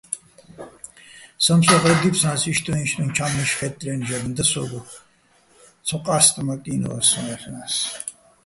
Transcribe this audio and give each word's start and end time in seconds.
სამსო́ხრე 1.45 1.93
დი́ფცნას, 2.01 2.43
იშტუნ-იშტუნ 2.51 3.09
ჩა́მლიშ 3.15 3.51
ხაჲტტლე́ნო̆ 3.57 4.05
ჟაგნო 4.09 4.31
და 4.37 4.43
სო́გო, 4.51 4.81
ცო 5.87 5.97
ყასტმაკინვა 6.05 6.97
სონ-აჲლნა́ს. 7.09 7.75